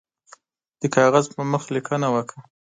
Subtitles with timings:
[0.81, 2.41] د کاغذ پر مخ لیکنه وکړه.